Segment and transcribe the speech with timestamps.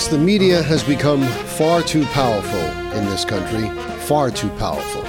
[0.00, 1.22] Yes, the media has become
[1.58, 2.58] far too powerful
[2.98, 3.68] in this country,
[4.06, 5.04] far too powerful.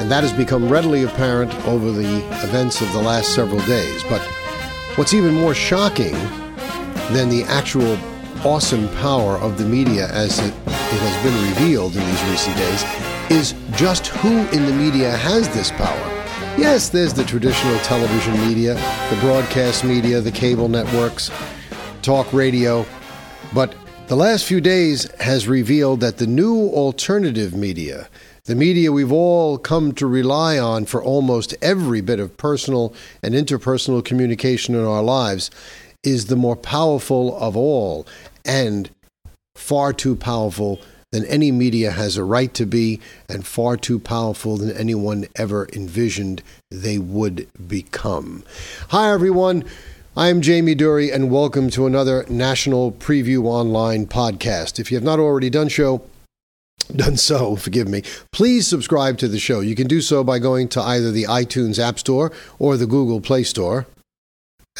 [0.00, 4.02] And that has become readily apparent over the events of the last several days.
[4.04, 4.22] But
[4.96, 6.14] what's even more shocking
[7.12, 7.98] than the actual
[8.42, 12.84] awesome power of the media as it, it has been revealed in these recent days
[13.30, 16.24] is just who in the media has this power.
[16.56, 18.76] Yes, there's the traditional television media,
[19.10, 21.30] the broadcast media, the cable networks,
[22.00, 22.86] talk radio,
[23.52, 23.74] but
[24.12, 28.10] the last few days has revealed that the new alternative media,
[28.44, 32.92] the media we've all come to rely on for almost every bit of personal
[33.22, 35.50] and interpersonal communication in our lives,
[36.04, 38.06] is the more powerful of all
[38.44, 38.90] and
[39.54, 40.78] far too powerful
[41.10, 45.70] than any media has a right to be, and far too powerful than anyone ever
[45.72, 48.44] envisioned they would become.
[48.90, 49.64] Hi, everyone.
[50.14, 54.78] I'm Jamie Dury, and welcome to another National Preview Online podcast.
[54.78, 56.02] If you have not already done so,
[56.94, 59.60] done so, forgive me, please subscribe to the show.
[59.60, 63.22] You can do so by going to either the iTunes App Store or the Google
[63.22, 63.86] Play Store,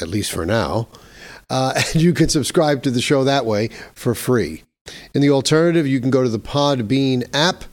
[0.03, 0.86] at least for now.
[1.48, 4.64] Uh, and you can subscribe to the show that way for free.
[5.14, 7.64] In the alternative, you can go to the Podbean app.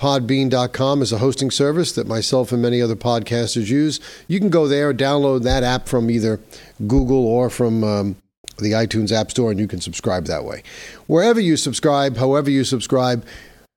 [0.00, 4.00] Podbean.com is a hosting service that myself and many other podcasters use.
[4.28, 6.40] You can go there, download that app from either
[6.86, 8.16] Google or from um,
[8.56, 10.62] the iTunes App Store, and you can subscribe that way.
[11.06, 13.26] Wherever you subscribe, however you subscribe,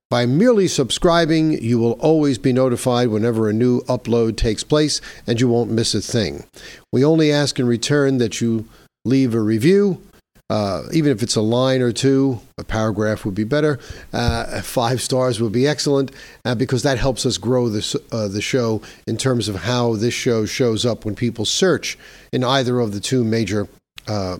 [0.09, 5.41] by merely subscribing, you will always be notified whenever a new upload takes place, and
[5.41, 6.45] you won't miss a thing.
[6.93, 8.65] We only ask in return that you
[9.03, 10.01] leave a review
[10.49, 13.79] uh, even if it's a line or two, a paragraph would be better.
[14.11, 16.11] Uh, five stars would be excellent
[16.45, 20.13] uh, because that helps us grow this, uh, the show in terms of how this
[20.13, 21.97] show shows up when people search
[22.31, 23.67] in either of the two major
[24.07, 24.37] uh,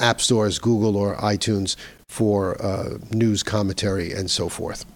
[0.00, 1.76] app stores, Google or iTunes,
[2.08, 2.56] for
[3.10, 4.86] news commentary and so forth.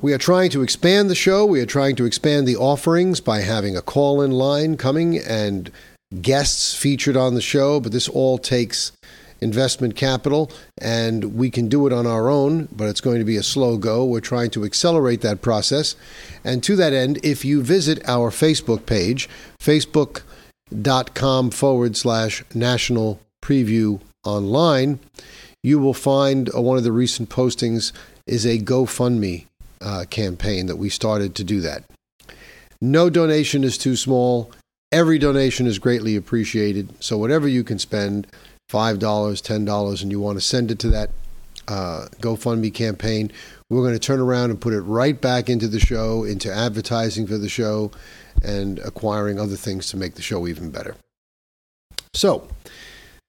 [0.00, 1.44] We are trying to expand the show.
[1.44, 5.70] We are trying to expand the offerings by having a call in line coming and
[6.20, 8.92] guests featured on the show, but this all takes
[9.40, 10.50] investment capital,
[10.80, 13.76] and we can do it on our own, but it's going to be a slow
[13.76, 14.04] go.
[14.04, 15.96] We're trying to accelerate that process.
[16.44, 19.28] And to that end, if you visit our Facebook page,
[19.60, 25.00] facebook.com forward slash national preview online,
[25.62, 27.92] you will find uh, one of the recent postings
[28.26, 29.46] is a GoFundMe
[29.80, 31.84] uh, campaign that we started to do that.
[32.80, 34.52] No donation is too small.
[34.92, 37.02] Every donation is greatly appreciated.
[37.02, 38.26] So whatever you can spend,
[38.68, 41.10] five dollars, ten dollars, and you want to send it to that
[41.66, 43.32] uh, GoFundMe campaign,
[43.70, 47.26] we're going to turn around and put it right back into the show, into advertising
[47.26, 47.90] for the show,
[48.42, 50.94] and acquiring other things to make the show even better.
[52.14, 52.48] So,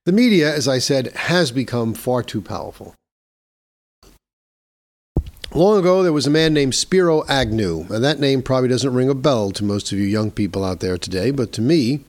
[0.06, 2.96] the media, as I said, has become far too powerful.
[5.56, 9.08] Long ago, there was a man named Spiro Agnew, and that name probably doesn't ring
[9.08, 12.00] a bell to most of you young people out there today, but to me,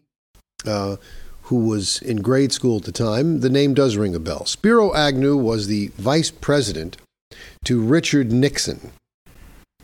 [0.67, 0.97] uh,
[1.43, 4.47] who was in grade school at the time, the name does ring a bell.
[4.47, 6.97] Spiro Agnew was the vice president
[7.65, 8.93] to Richard Nixon.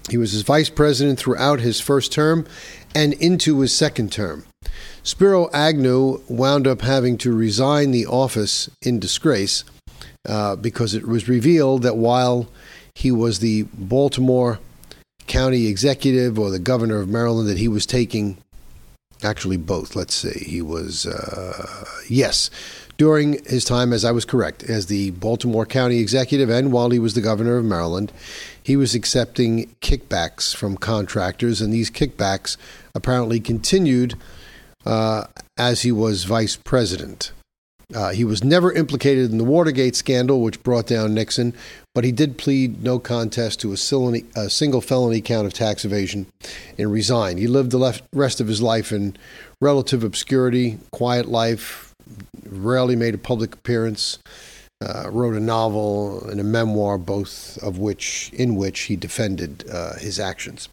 [0.08, 2.46] He was his vice president throughout his first term
[2.94, 4.46] and into his second term.
[5.02, 9.64] Spiro Agnew wound up having to resign the office in disgrace
[10.26, 12.48] uh, because it was revealed that while
[12.94, 14.58] he was the Baltimore
[15.26, 18.38] County executive or the governor of Maryland that he was taking.
[19.22, 19.94] Actually, both.
[19.94, 20.44] Let's see.
[20.44, 22.50] He was, uh, yes,
[23.00, 26.98] during his time, as I was correct, as the Baltimore County executive and while he
[26.98, 28.12] was the governor of Maryland,
[28.62, 32.56] he was accepting kickbacks from contractors, and these kickbacks
[32.94, 34.16] apparently continued
[34.84, 35.24] uh,
[35.56, 37.32] as he was vice president.
[37.94, 41.54] Uh, he was never implicated in the Watergate scandal, which brought down Nixon,
[41.94, 46.26] but he did plead no contest to a, a single felony count of tax evasion
[46.78, 47.38] and resigned.
[47.38, 49.16] He lived the rest of his life in
[49.60, 51.94] relative obscurity, quiet life,
[52.44, 54.18] rarely made a public appearance.
[54.82, 59.92] Uh, wrote a novel and a memoir, both of which in which he defended uh,
[59.98, 60.70] his actions.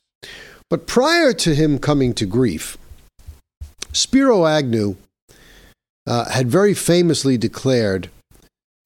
[0.70, 2.78] But prior to him coming to grief,
[3.92, 4.96] Spiro Agnew
[6.08, 8.10] uh, had very famously declared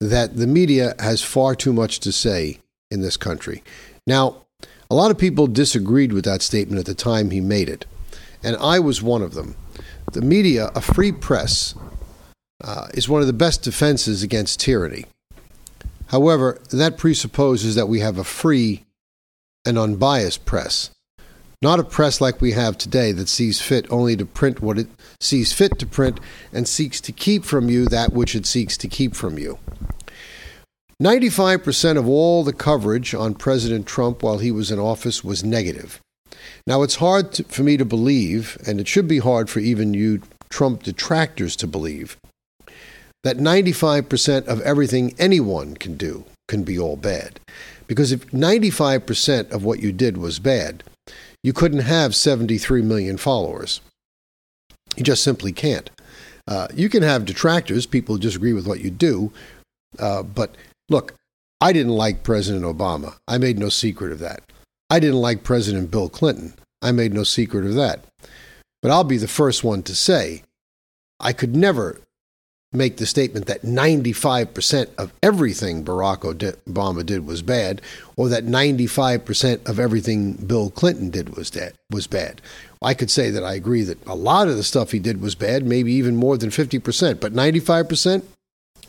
[0.00, 2.58] that the media has far too much to say
[2.90, 3.62] in this country.
[4.06, 4.42] Now,
[4.90, 7.86] a lot of people disagreed with that statement at the time he made it,
[8.42, 9.54] and I was one of them.
[10.12, 11.74] The media, a free press,
[12.62, 15.06] uh, is one of the best defenses against tyranny.
[16.08, 18.84] However, that presupposes that we have a free
[19.64, 20.90] and unbiased press,
[21.62, 24.88] not a press like we have today that sees fit only to print what it
[25.20, 26.18] sees fit to print
[26.52, 29.58] and seeks to keep from you that which it seeks to keep from you.
[31.00, 36.00] 95% of all the coverage on President Trump while he was in office was negative.
[36.66, 39.94] Now, it's hard to, for me to believe, and it should be hard for even
[39.94, 42.16] you Trump detractors to believe,
[43.24, 47.40] that 95% of everything anyone can do can be all bad.
[47.86, 50.84] Because if 95% of what you did was bad,
[51.42, 53.80] you couldn't have 73 million followers.
[54.96, 55.90] You just simply can't.
[56.46, 59.32] Uh, you can have detractors, people who disagree with what you do,
[59.98, 60.54] uh, but
[60.88, 61.14] look,
[61.60, 63.16] I didn't like President Obama.
[63.28, 64.42] I made no secret of that.
[64.90, 66.54] I didn't like President Bill Clinton.
[66.82, 68.04] I made no secret of that.
[68.82, 70.42] But I'll be the first one to say
[71.20, 72.00] I could never
[72.72, 77.82] make the statement that 95% of everything Barack Obama did was bad,
[78.16, 81.52] or that 95% of everything Bill Clinton did was,
[81.90, 82.40] was bad.
[82.80, 85.34] I could say that I agree that a lot of the stuff he did was
[85.34, 88.24] bad, maybe even more than 50%, but 95%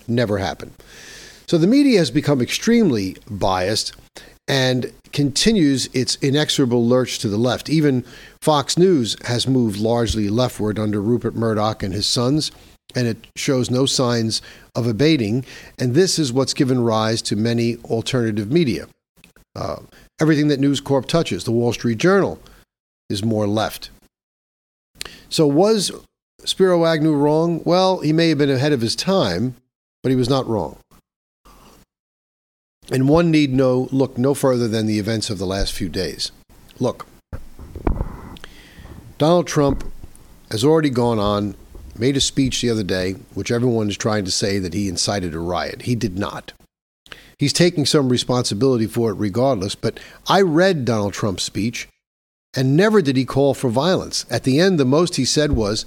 [0.07, 0.73] never happened.
[1.45, 3.93] So the media has become extremely biased
[4.47, 7.69] and continues its inexorable lurch to the left.
[7.69, 8.03] Even
[8.41, 12.51] Fox News has moved largely leftward under Rupert Murdoch and his sons
[12.95, 14.41] and it shows no signs
[14.75, 15.45] of abating.
[15.79, 18.87] And this is what's given rise to many alternative media.
[19.55, 19.77] Uh,
[20.19, 22.39] everything that News Corp touches, the Wall Street Journal,
[23.09, 23.89] is more left.
[25.29, 25.91] So was
[26.45, 27.61] Spiro Agnew wrong?
[27.63, 29.55] Well, he may have been ahead of his time,
[30.01, 30.77] but he was not wrong.
[32.91, 36.31] And one need no look no further than the events of the last few days.
[36.79, 37.07] Look,
[39.17, 39.85] Donald Trump
[40.51, 41.55] has already gone on
[41.97, 45.33] made a speech the other day, which everyone is trying to say that he incited
[45.33, 45.83] a riot.
[45.83, 46.53] He did not.
[47.37, 51.87] He's taking some responsibility for it regardless, but I read Donald Trump's speech,
[52.55, 54.25] and never did he call for violence.
[54.29, 55.85] At the end, the most he said was,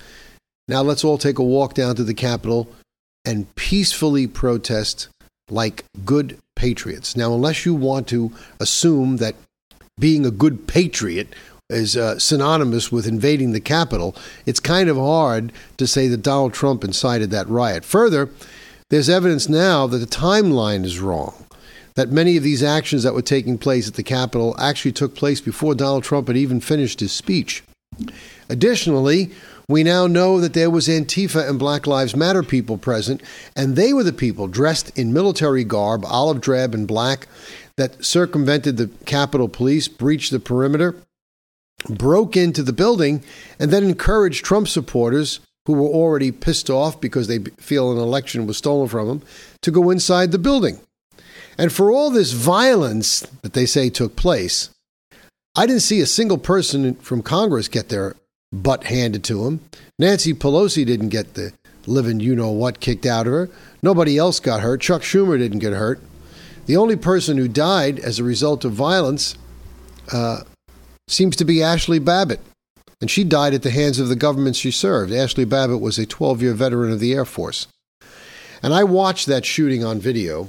[0.68, 2.68] Now let's all take a walk down to the Capitol
[3.24, 5.08] and peacefully protest
[5.50, 7.16] like good patriots.
[7.16, 9.36] Now, unless you want to assume that
[9.98, 11.28] being a good patriot
[11.68, 14.14] is uh, synonymous with invading the Capitol,
[14.44, 17.84] it's kind of hard to say that Donald Trump incited that riot.
[17.84, 18.30] Further,
[18.88, 21.46] there's evidence now that the timeline is wrong.
[21.94, 25.40] That many of these actions that were taking place at the Capitol actually took place
[25.40, 27.64] before Donald Trump had even finished his speech.
[28.48, 29.32] Additionally,
[29.68, 33.20] we now know that there was Antifa and Black Lives Matter people present,
[33.56, 37.26] and they were the people dressed in military garb, olive drab and black,
[37.76, 40.94] that circumvented the Capitol Police, breached the perimeter,
[41.88, 43.22] broke into the building
[43.58, 48.46] and then encouraged Trump supporters who were already pissed off because they feel an election
[48.46, 49.22] was stolen from them
[49.62, 50.80] to go inside the building.
[51.58, 54.70] And for all this violence that they say took place,
[55.56, 58.14] I didn't see a single person from Congress get their
[58.52, 59.60] butt handed to them.
[59.98, 61.52] Nancy Pelosi didn't get the
[61.86, 63.48] living you know what kicked out of her.
[63.82, 64.80] Nobody else got hurt.
[64.80, 66.00] Chuck Schumer didn't get hurt.
[66.66, 69.36] The only person who died as a result of violence
[70.12, 70.40] uh,
[71.08, 72.40] seems to be Ashley Babbitt.
[73.00, 75.12] And she died at the hands of the government she served.
[75.12, 77.66] Ashley Babbitt was a 12 year veteran of the Air Force.
[78.62, 80.48] And I watched that shooting on video,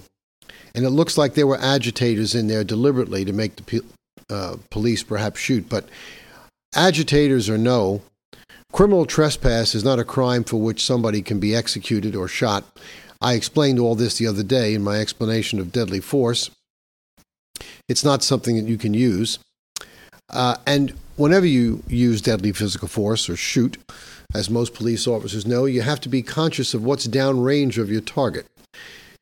[0.73, 3.83] and it looks like there were agitators in there deliberately to make the
[4.29, 5.67] uh, police perhaps shoot.
[5.67, 5.89] But
[6.73, 8.01] agitators or no,
[8.71, 12.63] criminal trespass is not a crime for which somebody can be executed or shot.
[13.21, 16.49] I explained all this the other day in my explanation of deadly force.
[17.89, 19.39] It's not something that you can use.
[20.29, 23.77] Uh, and whenever you use deadly physical force or shoot,
[24.33, 28.01] as most police officers know, you have to be conscious of what's downrange of your
[28.01, 28.45] target.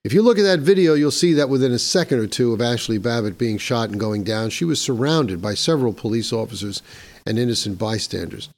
[0.03, 2.61] If you look at that video, you'll see that within a second or two of
[2.61, 6.83] Ashley Babbitt being shot and going down, she was surrounded by several police officers
[7.25, 8.49] and innocent bystanders.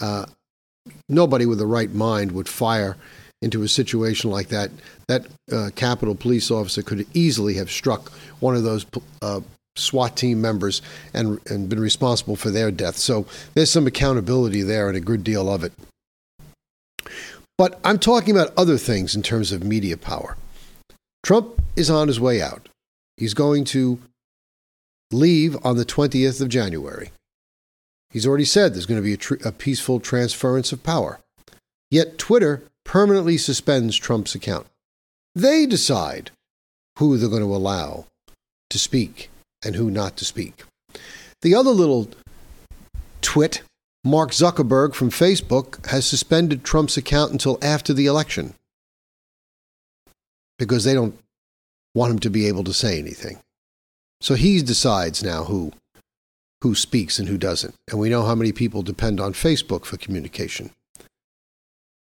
[0.00, 0.26] Uh,
[1.08, 2.96] nobody with the right mind would fire
[3.42, 4.70] into a situation like that.
[5.06, 8.84] That uh, Capitol police officer could easily have struck one of those
[9.22, 9.40] uh,
[9.80, 10.82] SWAT team members
[11.12, 12.96] and, and been responsible for their death.
[12.96, 15.72] So there's some accountability there and a good deal of it.
[17.58, 20.36] But I'm talking about other things in terms of media power.
[21.22, 22.68] Trump is on his way out.
[23.16, 23.98] He's going to
[25.12, 27.10] leave on the 20th of January.
[28.10, 31.20] He's already said there's going to be a, tr- a peaceful transference of power.
[31.90, 34.66] Yet Twitter permanently suspends Trump's account.
[35.34, 36.30] They decide
[36.98, 38.06] who they're going to allow
[38.70, 39.30] to speak
[39.64, 40.64] and who not to speak.
[41.42, 42.08] The other little
[43.22, 43.62] twit,
[44.04, 48.54] Mark Zuckerberg from Facebook, has suspended Trump's account until after the election
[50.58, 51.18] because they don't
[51.94, 53.38] want him to be able to say anything.
[54.20, 55.72] So he decides now who
[56.62, 57.74] who speaks and who doesn't.
[57.88, 60.70] And we know how many people depend on Facebook for communication.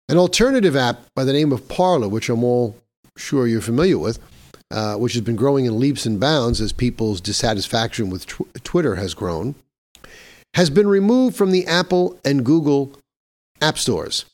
[0.10, 2.76] An alternative app by the name of Parler, which I'm all
[3.16, 4.18] sure you're familiar with,
[4.72, 8.96] uh, which has been growing in leaps and bounds as people's dissatisfaction with tw- Twitter
[8.96, 9.56] has grown,
[10.56, 12.94] has been removed from the Apple and Google
[13.62, 14.26] app stores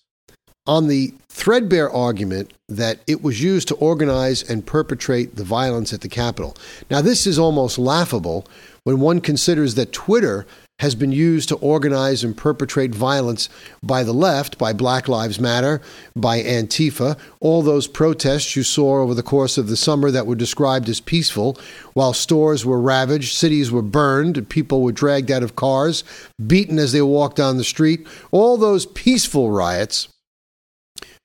[0.65, 6.01] on the threadbare argument that it was used to organize and perpetrate the violence at
[6.01, 6.57] the Capitol.
[6.89, 8.45] Now, this is almost laughable
[8.83, 10.45] when one considers that Twitter
[10.79, 13.49] has been used to organize and perpetrate violence
[13.81, 15.81] by the left, by Black Lives Matter,
[16.15, 20.35] by Antifa, all those protests you saw over the course of the summer that were
[20.35, 21.57] described as peaceful,
[21.93, 26.03] while stores were ravaged, cities were burned, people were dragged out of cars,
[26.45, 30.09] beaten as they walked down the street, all those peaceful riots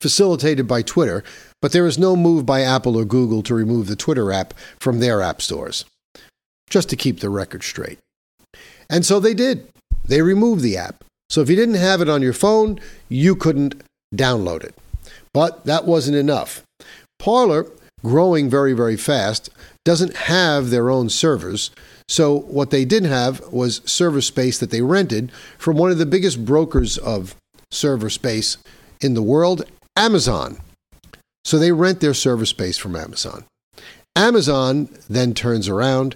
[0.01, 1.23] facilitated by Twitter,
[1.61, 4.99] but there is no move by Apple or Google to remove the Twitter app from
[4.99, 5.85] their app stores.
[6.71, 7.99] Just to keep the record straight.
[8.93, 9.67] And so they did.
[10.05, 11.03] They removed the app.
[11.31, 13.83] So if you didn't have it on your phone, you couldn't
[14.15, 14.75] download it.
[15.33, 16.63] But that wasn't enough.
[17.19, 17.67] Parler,
[18.05, 19.49] growing very, very fast,
[19.87, 21.71] doesn't have their own servers.
[22.07, 26.05] So what they did have was server space that they rented from one of the
[26.05, 27.35] biggest brokers of
[27.71, 28.59] server space
[29.01, 29.65] in the world,
[29.97, 30.59] Amazon.
[31.45, 33.45] So they rent their server space from Amazon.
[34.15, 36.15] Amazon then turns around,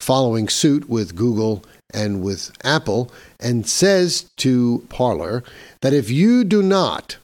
[0.00, 1.62] following suit with Google
[1.92, 5.42] and with Apple and says to Parler
[5.80, 7.16] that if you do not,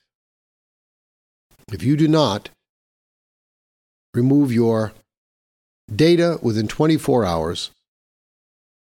[1.73, 2.51] if you do not
[4.15, 4.93] remove your
[5.95, 7.71] data within 24 hours,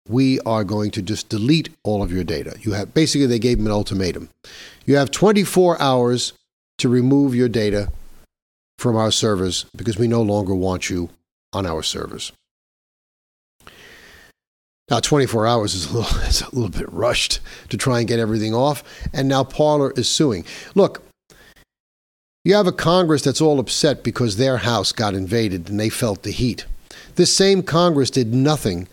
[0.09, 2.57] we are going to just delete all of your data.
[2.61, 4.31] You have basically they gave him an ultimatum.
[4.85, 6.33] You have 24 hours
[6.79, 7.91] to remove your data
[8.79, 11.11] from our servers because we no longer want you
[11.53, 12.33] on our servers.
[14.89, 17.41] Now, 24 hours is a little, it's a little bit rushed
[17.71, 18.85] to try and get everything off.
[19.13, 20.45] And now Parler is suing.
[20.75, 21.03] Look,
[22.45, 26.23] you have a Congress that's all upset because their house got invaded and they felt
[26.23, 26.65] the heat.
[27.17, 28.87] This same Congress did nothing,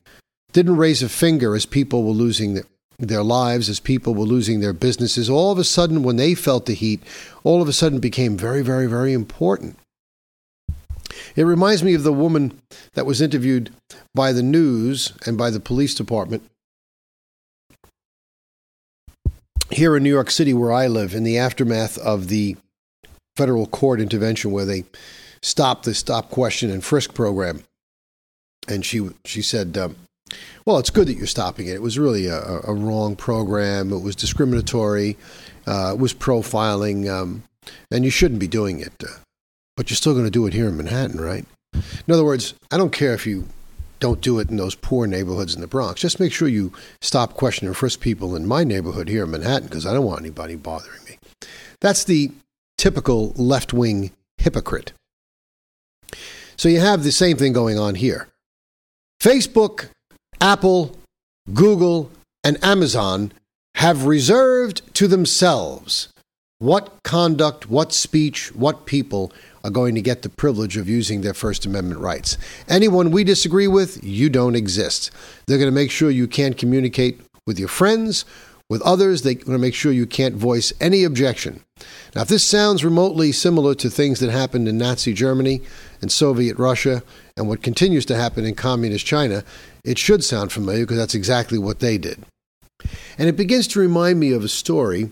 [0.54, 2.64] didn't raise a finger as people were losing their,
[2.98, 5.30] their lives, as people were losing their businesses.
[5.30, 7.04] All of a sudden, when they felt the heat,
[7.44, 9.78] all of a sudden became very, very, very important.
[11.36, 12.60] It reminds me of the woman
[12.94, 13.72] that was interviewed
[14.14, 16.44] by the news and by the police department
[19.74, 22.56] here in New York City, where I live, in the aftermath of the
[23.36, 24.86] federal court intervention where they
[25.42, 27.64] stopped the stop question and frisk program.
[28.68, 29.96] And she she said, um,
[30.66, 31.74] "Well, it's good that you're stopping it.
[31.74, 33.92] It was really a, a wrong program.
[33.92, 35.18] It was discriminatory.
[35.68, 37.44] Uh, it was profiling, um,
[37.92, 39.04] and you shouldn't be doing it.
[39.76, 41.46] But you're still going to do it here in Manhattan, right?
[41.74, 43.48] In other words, I don't care if you
[44.00, 46.02] don't do it in those poor neighborhoods in the Bronx.
[46.02, 49.86] Just make sure you stop questioning frisk people in my neighborhood here in Manhattan because
[49.86, 51.18] I don't want anybody bothering me.
[51.80, 52.32] That's the
[52.78, 54.94] typical left wing hypocrite.
[56.58, 58.28] So you have the same thing going on here.
[59.22, 59.88] Facebook,
[60.42, 60.98] Apple,
[61.54, 62.12] Google,
[62.44, 63.32] and Amazon
[63.76, 66.10] have reserved to themselves
[66.64, 69.34] what conduct, what speech, what people
[69.66, 72.38] are going to get the privilege of using their First Amendment rights.
[72.70, 75.12] Anyone we disagree with, you don't exist.
[75.46, 78.24] They're going to make sure you can't communicate with your friends,
[78.70, 79.24] with others.
[79.24, 81.60] They're going to make sure you can't voice any objection.
[82.16, 85.62] Now, if this sounds remotely similar to things that happened in Nazi Germany
[86.02, 87.04] and Soviet Russia
[87.36, 89.44] and what continues to happen in communist China,
[89.84, 92.24] it should sound familiar because that's exactly what they did.
[93.18, 95.10] And it begins to remind me of a story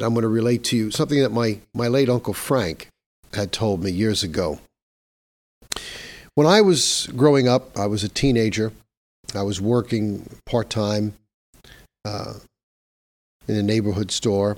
[0.00, 2.88] that I'm going to relate to you, something that my, my late Uncle Frank
[3.34, 4.58] had told me years ago.
[6.34, 8.72] When I was growing up, I was a teenager.
[9.34, 11.14] I was working part time
[12.06, 12.34] uh,
[13.46, 14.56] in a neighborhood store.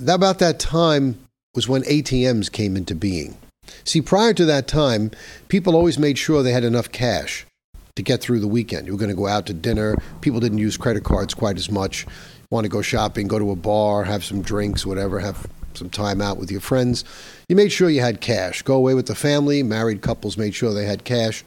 [0.00, 1.18] About that time
[1.56, 3.36] was when ATMs came into being.
[3.84, 5.10] See, prior to that time,
[5.48, 7.46] people always made sure they had enough cash
[7.96, 8.86] to get through the weekend.
[8.86, 9.96] You were going to go out to dinner.
[10.20, 12.06] People didn't use credit cards quite as much.
[12.50, 16.20] Want to go shopping, go to a bar, have some drinks, whatever, have some time
[16.20, 17.04] out with your friends.
[17.48, 18.62] You made sure you had cash.
[18.62, 19.62] Go away with the family.
[19.62, 21.44] Married couples made sure they had cash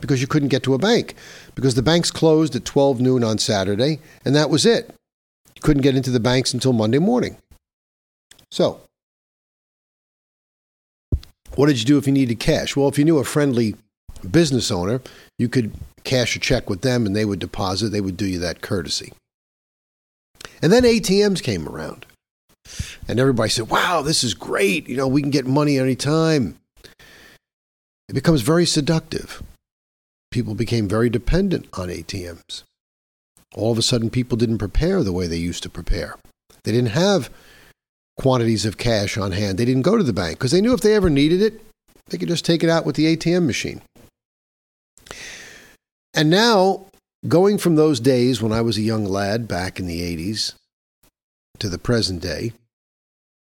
[0.00, 1.14] because you couldn't get to a bank
[1.54, 4.94] because the banks closed at 12 noon on Saturday, and that was it.
[5.54, 7.36] You couldn't get into the banks until Monday morning.
[8.50, 8.80] So,
[11.54, 12.76] what did you do if you needed cash?
[12.76, 13.74] Well, if you knew a friendly
[14.30, 15.00] business owner,
[15.38, 15.72] you could
[16.04, 19.12] cash a check with them and they would deposit, they would do you that courtesy.
[20.62, 22.06] And then ATMs came around.
[23.06, 24.88] And everybody said, wow, this is great.
[24.88, 26.58] You know, we can get money anytime.
[28.08, 29.42] It becomes very seductive.
[30.30, 32.64] People became very dependent on ATMs.
[33.54, 36.16] All of a sudden, people didn't prepare the way they used to prepare.
[36.64, 37.30] They didn't have
[38.18, 39.56] quantities of cash on hand.
[39.56, 41.62] They didn't go to the bank because they knew if they ever needed it,
[42.08, 43.82] They could just take it out with the ATM machine.
[46.14, 46.86] And now,
[47.26, 50.54] going from those days when I was a young lad back in the 80s
[51.58, 52.52] to the present day,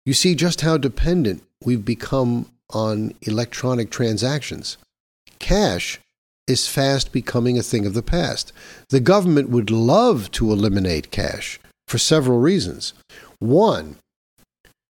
[0.05, 4.77] you see just how dependent we've become on electronic transactions.
[5.39, 6.01] Cash
[6.49, 8.53] is fast becoming a thing of the past.
[8.89, 12.95] The government would love to eliminate cash for several reasons.
[13.39, 13.97] One,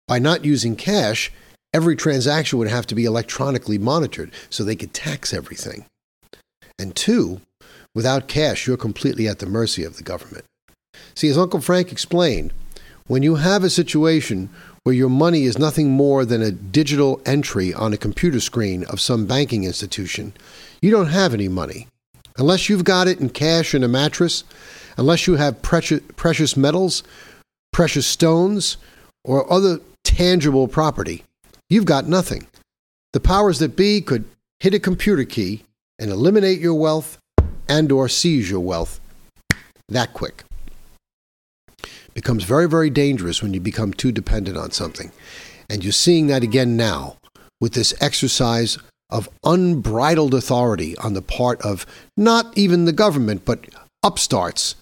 [0.07, 1.31] by not using cash,
[1.73, 5.85] every transaction would have to be electronically monitored so they could tax everything.
[6.79, 7.41] And two,
[7.93, 10.45] without cash, you're completely at the mercy of the government.
[11.13, 12.53] See, as Uncle Frank explained,
[13.07, 14.49] when you have a situation
[14.83, 19.01] where your money is nothing more than a digital entry on a computer screen of
[19.01, 20.33] some banking institution,
[20.81, 21.87] you don't have any money.
[22.37, 24.45] Unless you've got it in cash in a mattress,
[24.95, 27.03] unless you have precious, metals,
[27.73, 28.77] precious stones,
[29.25, 31.25] or other tangible property,
[31.69, 32.47] you've got nothing.
[33.11, 34.25] The powers that be could
[34.59, 35.63] hit a computer key
[35.99, 37.17] and eliminate your wealth
[37.67, 38.99] and or seize your wealth
[39.89, 40.43] that quick.
[42.13, 45.11] Becomes very very dangerous when you become too dependent on something.
[45.69, 47.17] And you're seeing that again now
[47.61, 48.77] with this exercise
[49.09, 53.65] of unbridled authority on the part of not even the government, but
[54.03, 54.75] upstarts.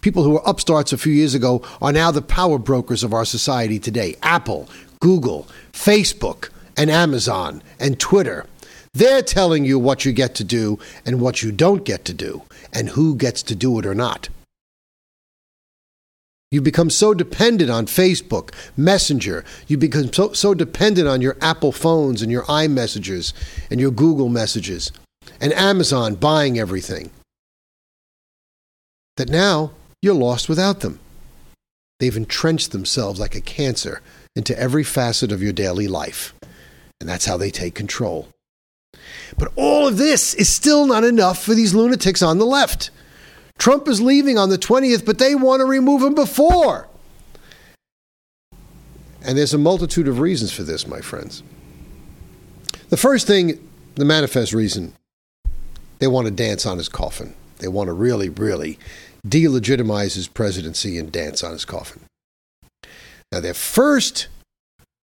[0.00, 3.24] People who were upstarts a few years ago are now the power brokers of our
[3.24, 4.14] society today.
[4.22, 4.68] Apple,
[5.00, 8.46] Google, Facebook, and Amazon, and Twitter.
[8.94, 12.42] They're telling you what you get to do and what you don't get to do,
[12.72, 14.28] and who gets to do it or not.
[16.50, 19.44] You become so dependent on Facebook, Messenger.
[19.66, 23.34] You become so, so dependent on your Apple phones and your iMessages
[23.70, 24.90] and your Google messages
[25.40, 27.10] and Amazon buying everything
[29.18, 30.98] that now you're lost without them.
[32.00, 34.00] They've entrenched themselves like a cancer
[34.34, 36.32] into every facet of your daily life.
[37.00, 38.28] And that's how they take control.
[39.36, 42.90] But all of this is still not enough for these lunatics on the left.
[43.58, 46.88] Trump is leaving on the 20th, but they want to remove him before.
[49.22, 51.42] And there's a multitude of reasons for this, my friends.
[52.88, 54.94] The first thing, the manifest reason,
[55.98, 57.34] they want to dance on his coffin.
[57.58, 58.78] They want to really, really
[59.26, 62.02] delegitimize his presidency and dance on his coffin.
[63.32, 64.28] Now, their first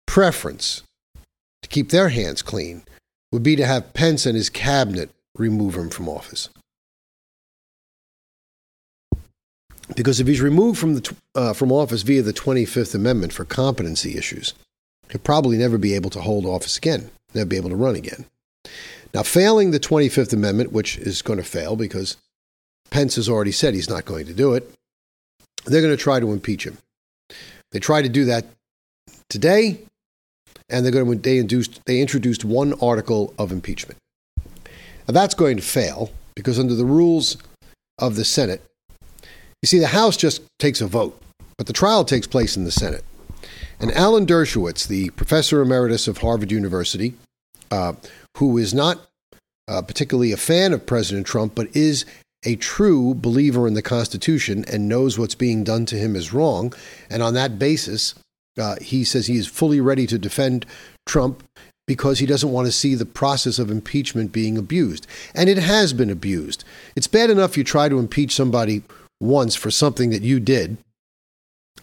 [0.07, 0.83] preference
[1.62, 2.85] to keep their hands clean
[3.33, 6.49] would be to have Pence and his cabinet remove him from office.
[9.95, 14.17] Because if he's removed from, the, uh, from office via the 25th Amendment for competency
[14.17, 14.55] issues,
[15.11, 18.27] he'll probably never be able to hold office again, never be able to run again.
[19.14, 22.17] Now, failing the 25th Amendment, which is going to fail because
[22.91, 24.71] Pence has already said he's not going to do it,
[25.64, 26.79] they're going to try to impeach him.
[27.73, 28.47] They tried to do that
[29.29, 29.81] today,
[30.69, 33.99] and they're going to, they, induced, they introduced one article of impeachment.
[34.37, 37.37] Now, that's going to fail because under the rules
[37.99, 38.63] of the Senate,
[39.63, 41.21] you see, the House just takes a vote,
[41.57, 43.05] but the trial takes place in the Senate.
[43.81, 47.15] And Alan Dershowitz, the professor emeritus of Harvard University,
[47.71, 47.95] uh,
[48.37, 49.07] who is not
[49.69, 52.05] uh, particularly a fan of President Trump, but is
[52.45, 56.73] a true believer in the Constitution and knows what's being done to him is wrong.
[57.11, 58.15] And on that basis,
[58.59, 60.66] uh, he says he is fully ready to defend
[61.07, 61.42] Trump
[61.87, 65.07] because he doesn't want to see the process of impeachment being abused.
[65.35, 66.62] And it has been abused.
[66.94, 68.83] It's bad enough you try to impeach somebody
[69.21, 70.77] once for something that you did.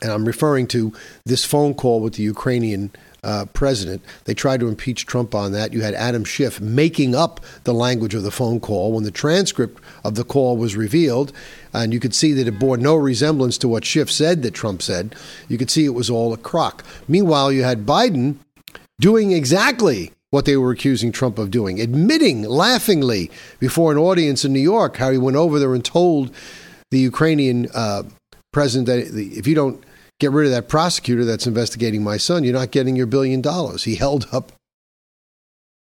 [0.01, 0.93] And I'm referring to
[1.25, 2.91] this phone call with the Ukrainian
[3.23, 4.03] uh, president.
[4.25, 5.73] They tried to impeach Trump on that.
[5.73, 9.81] You had Adam Schiff making up the language of the phone call when the transcript
[10.03, 11.33] of the call was revealed,
[11.73, 14.81] and you could see that it bore no resemblance to what Schiff said that Trump
[14.81, 15.15] said.
[15.49, 16.85] You could see it was all a crock.
[17.07, 18.35] Meanwhile, you had Biden
[18.99, 24.53] doing exactly what they were accusing Trump of doing, admitting laughingly before an audience in
[24.53, 26.31] New York how he went over there and told
[26.91, 28.03] the Ukrainian uh,
[28.55, 28.99] president that
[29.37, 29.83] if you don't
[30.21, 33.83] get rid of that prosecutor that's investigating my son, you're not getting your billion dollars.
[33.83, 34.53] He held up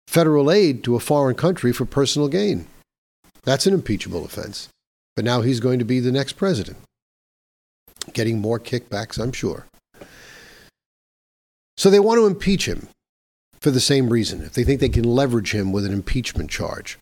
[0.07, 2.69] federal aid to a foreign country for personal gain.
[3.43, 4.69] That's an impeachable offense.
[5.17, 6.77] But now he's going to be the next president,
[8.13, 9.67] getting more kickbacks, I'm sure.
[11.77, 12.87] So they want to impeach him
[13.61, 16.97] for the same reason, if they think they can leverage him with an impeachment charge.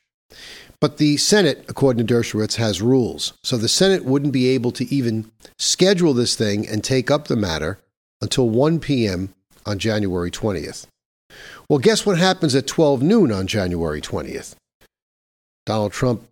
[0.81, 3.35] But the Senate, according to Dershowitz, has rules.
[3.45, 7.37] So the Senate wouldn't be able to even schedule this thing and take up the
[7.37, 7.79] matter
[8.23, 9.35] until 1 p.m.
[9.67, 10.87] on January 20th.
[11.69, 14.55] Well, guess what happens at 12 noon on January 20th?
[15.67, 16.23] Donald Trump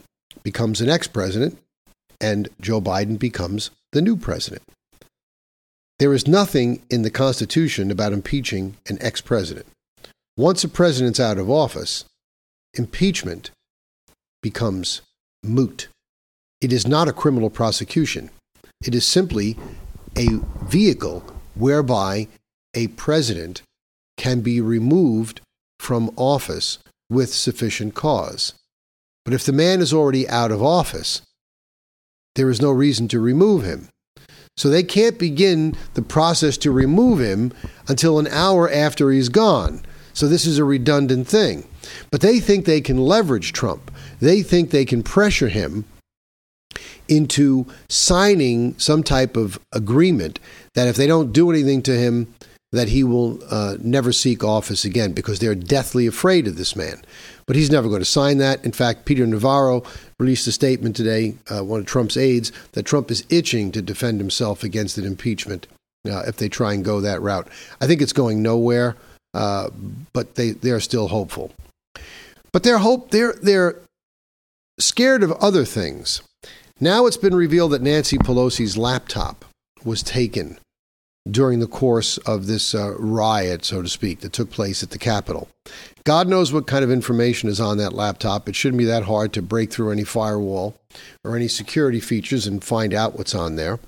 [0.43, 1.59] becomes an ex president
[2.21, 4.63] and Joe Biden becomes the new president.
[5.99, 9.67] There is nothing in the Constitution about impeaching an ex president.
[10.37, 12.05] once a president's out of office,
[12.75, 13.51] impeachment
[14.43, 15.03] becomes
[15.43, 15.89] moot.
[16.61, 18.31] It is not a criminal prosecution.
[18.85, 19.57] It is simply
[20.17, 21.23] a vehicle
[21.55, 22.29] whereby
[22.75, 23.63] a president
[24.17, 25.41] can be removed
[25.79, 26.79] from office
[27.11, 28.55] with sufficient cause.
[29.25, 31.23] But if the man is already out of office,
[32.35, 33.89] there is no reason to remove him.
[34.57, 37.53] So they can't begin the process to remove him
[37.87, 39.83] until an hour after he's gone.
[40.19, 41.63] So this is a redundant thing.
[42.11, 43.93] But they think they can leverage Trump.
[44.19, 45.85] They think they can pressure him
[47.07, 50.41] into signing some type of agreement
[50.75, 52.35] that if they don't do anything to him,
[52.73, 57.01] that he will uh, never seek office again because they're deathly afraid of this man.
[57.47, 58.65] But he's never going to sign that.
[58.65, 59.85] In fact, Peter Navarro
[60.19, 64.19] released a statement today, uh, one of Trump's aides, that Trump is itching to defend
[64.19, 65.69] himself against an impeachment
[66.11, 67.47] uh, if they try and go that route.
[67.81, 68.97] I think it's going nowhere,
[69.39, 69.71] uh,
[70.13, 71.53] but they, they're still hopeful.
[72.51, 73.77] But they're hope they're they're
[74.81, 76.23] scared of other things.
[76.81, 79.45] Now it's been revealed that Nancy Pelosi's laptop
[79.85, 80.59] was taken
[81.31, 84.99] during the course of this uh, riot, so to speak, that took place at the
[84.99, 85.49] Capitol.
[86.03, 88.49] God knows what kind of information is on that laptop.
[88.49, 90.75] It shouldn't be that hard to break through any firewall
[91.23, 93.79] or any security features and find out what's on there.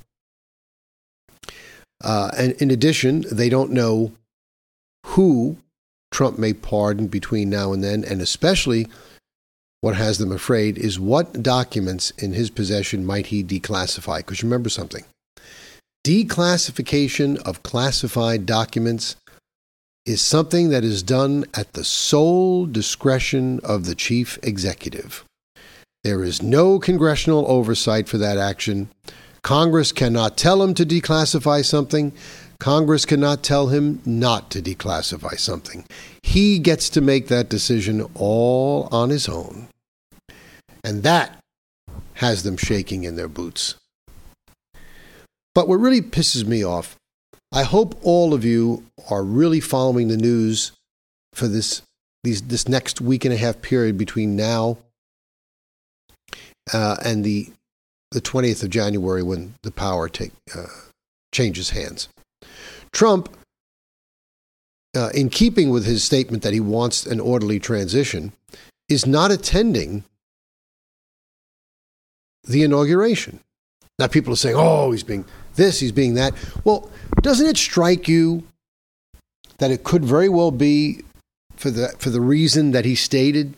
[2.05, 4.13] Uh, and in addition, they don't know
[5.21, 5.59] who
[6.11, 8.87] Trump may pardon between now and then, and especially
[9.83, 14.17] what has them afraid is what documents in his possession might he declassify.
[14.17, 15.05] Because remember something
[16.07, 19.17] declassification of classified documents
[20.07, 25.23] is something that is done at the sole discretion of the chief executive.
[26.03, 28.89] There is no congressional oversight for that action.
[29.43, 32.15] Congress cannot tell him to declassify something.
[32.61, 35.85] Congress cannot tell him not to declassify something.
[36.23, 39.69] He gets to make that decision all on his own.
[40.85, 41.39] And that
[42.15, 43.77] has them shaking in their boots.
[45.55, 46.97] But what really pisses me off,
[47.51, 50.73] I hope all of you are really following the news
[51.33, 51.83] for this
[52.23, 54.77] these, this next week and a half period between now
[56.73, 57.51] uh, and the
[58.11, 60.67] the 20th of January when the power take, uh,
[61.33, 62.09] changes hands.
[62.93, 63.29] Trump,
[64.97, 68.33] uh, in keeping with his statement that he wants an orderly transition,
[68.89, 70.05] is not attending
[72.45, 73.41] the inauguration.
[73.99, 75.25] Now, people are saying, oh, he's being
[75.55, 76.35] this, he's being that.
[76.65, 78.45] Well, doesn't it strike you
[79.59, 81.03] that it could very well be
[81.57, 83.55] for the, for the reason that he stated?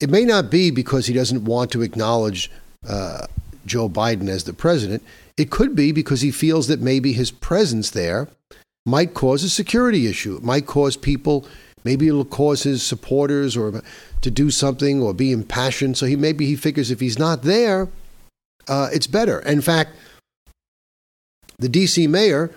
[0.00, 2.50] It may not be because he doesn't want to acknowledge
[2.88, 3.26] uh,
[3.64, 5.04] Joe Biden as the president.
[5.40, 8.28] It could be because he feels that maybe his presence there
[8.84, 10.36] might cause a security issue.
[10.36, 11.46] It might cause people,
[11.82, 13.82] maybe it'll cause his supporters or
[14.20, 15.96] to do something or be impassioned.
[15.96, 17.88] So he maybe he figures if he's not there,
[18.68, 19.38] uh, it's better.
[19.40, 19.96] In fact,
[21.58, 22.06] the D.C.
[22.06, 22.54] mayor,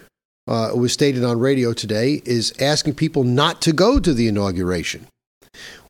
[0.50, 5.08] uh, was stated on radio today, is asking people not to go to the inauguration.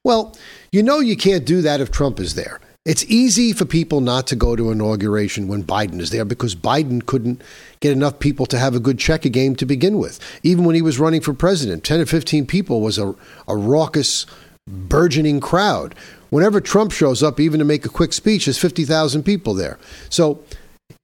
[0.04, 0.38] Well,
[0.72, 2.60] you know you can't do that if Trump is there.
[2.86, 7.06] It's easy for people not to go to inauguration when Biden is there because Biden
[7.06, 7.42] couldn't
[7.80, 10.20] get enough people to have a good checker game to begin with.
[10.44, 13.16] Even when he was running for president, 10 or 15 people was a,
[13.48, 14.26] a raucous,
[14.68, 15.96] burgeoning crowd.
[16.30, 19.80] Whenever Trump shows up, even to make a quick speech, there's 50,000 people there.
[20.10, 20.44] So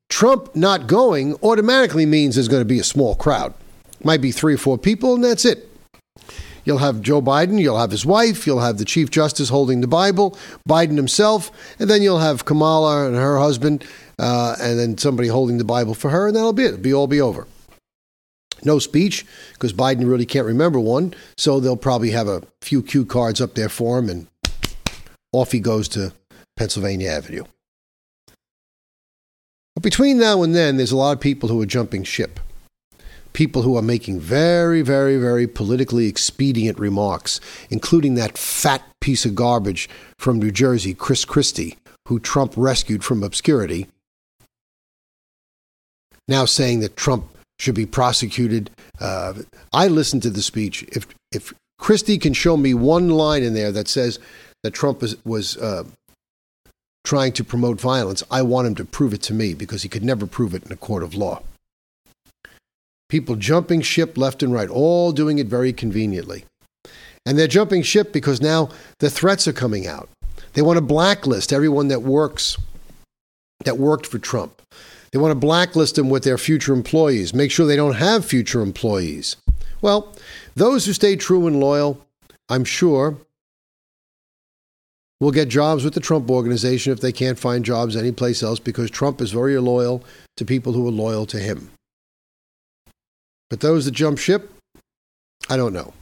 [0.09, 3.53] Trump not going automatically means there's going to be a small crowd.
[4.03, 5.68] Might be three or four people, and that's it.
[6.69, 9.87] You'll have Joe Biden, you'll have his wife, you'll have the Chief Justice holding the
[9.87, 10.37] Bible,
[10.69, 13.83] Biden himself, and then you'll have Kamala and her husband,
[14.19, 16.67] uh, and then somebody holding the Bible for her, and that'll be it.
[16.67, 17.47] It'll be all be over.
[18.63, 23.03] No speech, because Biden really can't remember one, so they'll probably have a few cue
[23.03, 24.27] cards up there for him, and
[25.31, 26.13] off he goes to
[26.55, 27.45] Pennsylvania Avenue.
[29.73, 32.39] But between now and then, there's a lot of people who are jumping ship.
[33.33, 37.39] People who are making very, very, very politically expedient remarks,
[37.69, 43.23] including that fat piece of garbage from New Jersey, Chris Christie, who Trump rescued from
[43.23, 43.87] obscurity,
[46.27, 47.25] now saying that Trump
[47.59, 48.69] should be prosecuted.
[48.99, 49.33] Uh,
[49.73, 50.83] I listened to the speech.
[50.89, 54.19] If if Christie can show me one line in there that says
[54.63, 55.85] that Trump was, was uh,
[57.03, 60.03] trying to promote violence, I want him to prove it to me because he could
[60.03, 61.41] never prove it in a court of law.
[63.09, 66.45] People jumping ship left and right, all doing it very conveniently.
[67.25, 68.69] And they're jumping ship because now
[68.99, 70.09] the threats are coming out.
[70.53, 72.57] They want to blacklist everyone that works,
[73.65, 74.61] that worked for Trump.
[75.11, 78.61] They want to blacklist them with their future employees, make sure they don't have future
[78.61, 79.35] employees.
[79.81, 80.13] Well,
[80.55, 82.05] those who stay true and loyal,
[82.47, 83.17] I'm sure,
[85.19, 88.89] will get jobs with the Trump organization if they can't find jobs anyplace else because
[88.91, 90.03] Trump is very loyal
[90.37, 91.71] to people who are loyal to him.
[93.49, 94.51] But those that jump ship,
[95.49, 95.93] I don't know.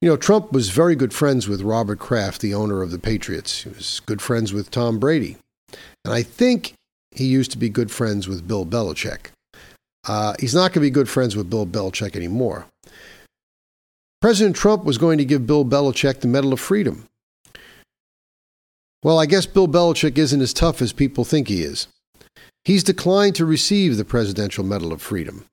[0.00, 3.62] You know, Trump was very good friends with Robert Kraft, the owner of the Patriots.
[3.62, 5.36] He was good friends with Tom Brady.
[6.04, 6.74] And I think
[7.10, 9.30] he used to be good friends with Bill Belichick.
[10.06, 12.66] Uh, he's not going to be good friends with Bill Belichick anymore.
[14.20, 17.04] President Trump was going to give Bill Belichick the Medal of Freedom.
[19.02, 21.88] Well, I guess Bill Belichick isn't as tough as people think he is.
[22.64, 25.44] He's declined to receive the Presidential Medal of Freedom,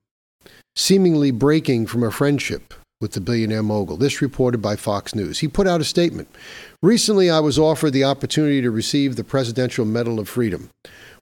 [0.76, 3.96] seemingly breaking from a friendship with the billionaire mogul.
[3.96, 5.40] This reported by Fox News.
[5.40, 6.28] He put out a statement.
[6.82, 10.70] Recently, I was offered the opportunity to receive the Presidential Medal of Freedom,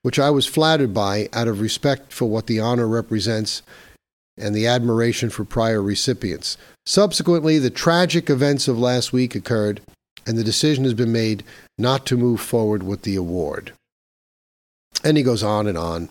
[0.03, 3.62] which I was flattered by out of respect for what the honor represents
[4.37, 6.57] and the admiration for prior recipients.
[6.87, 9.81] Subsequently, the tragic events of last week occurred,
[10.27, 11.45] and the decision has been made
[11.79, 13.73] not to move forward with the award.
[15.03, 16.09] And he goes on and on.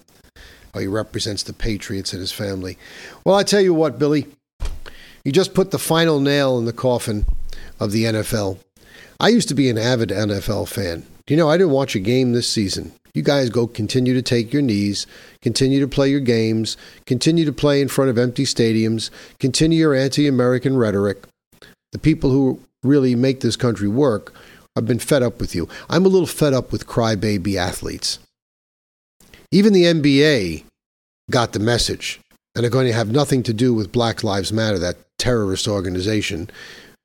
[0.77, 2.77] He represents the Patriots and his family.
[3.23, 4.27] Well, I tell you what, Billy,
[5.23, 7.25] you just put the final nail in the coffin
[7.79, 8.57] of the NFL.
[9.19, 11.05] I used to be an avid NFL fan.
[11.27, 12.91] You know, I didn't watch a game this season.
[13.13, 15.05] You guys go continue to take your knees,
[15.41, 19.93] continue to play your games, continue to play in front of empty stadiums, continue your
[19.93, 21.23] anti American rhetoric.
[21.91, 24.33] The people who really make this country work
[24.75, 25.69] I've been fed up with you.
[25.87, 28.17] I'm a little fed up with crybaby athletes.
[29.53, 30.63] Even the NBA
[31.29, 32.19] got the message
[32.55, 36.49] and are going to have nothing to do with Black Lives Matter, that terrorist organization,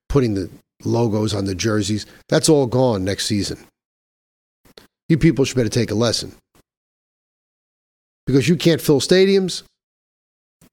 [0.08, 0.48] putting the
[0.82, 2.06] logos on the jerseys.
[2.30, 3.58] That's all gone next season.
[5.10, 6.36] You people should better take a lesson.
[8.26, 9.62] Because you can't fill stadiums,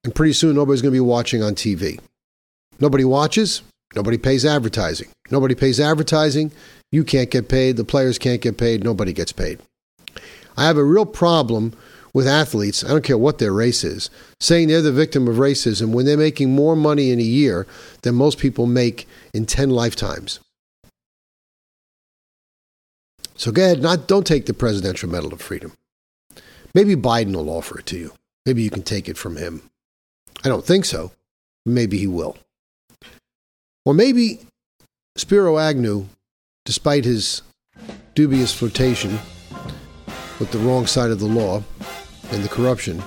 [0.05, 1.99] and pretty soon nobody's going to be watching on TV.
[2.79, 5.09] Nobody watches, nobody pays advertising.
[5.29, 6.53] Nobody pays advertising,
[6.93, 9.59] you can't get paid, the players can't get paid, nobody gets paid.
[10.57, 11.73] I have a real problem
[12.13, 15.89] with athletes, I don't care what their race is, saying they're the victim of racism
[15.89, 17.67] when they're making more money in a year
[18.03, 20.39] than most people make in 10 lifetimes.
[23.35, 25.73] So go ahead, not, don't take the Presidential Medal of Freedom.
[26.73, 28.13] Maybe Biden will offer it to you.
[28.45, 29.63] Maybe you can take it from him.
[30.45, 31.11] I don't think so.
[31.65, 32.37] Maybe he will.
[33.83, 34.39] Or maybe
[35.17, 36.05] Spiro Agnew
[36.63, 37.41] despite his
[38.13, 39.19] dubious flirtation
[40.39, 41.63] with the wrong side of the law
[42.31, 43.01] and the corruption,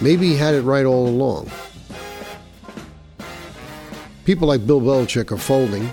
[0.00, 1.50] maybe he had it right all along.
[4.24, 5.90] People like Bill Belichick are folding.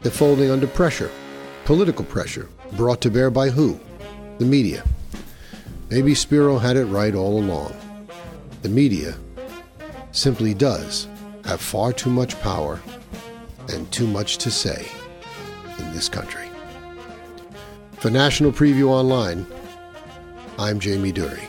[0.00, 1.10] They're folding under pressure,
[1.64, 3.78] political pressure, brought to bear by who?
[4.38, 4.84] The media.
[5.90, 7.74] Maybe Spiro had it right all along.
[8.62, 9.16] The media
[10.12, 11.08] simply does
[11.44, 12.80] have far too much power
[13.68, 14.86] and too much to say
[15.78, 16.48] in this country.
[17.98, 19.46] For National Preview Online,
[20.60, 21.47] I'm Jamie Dury.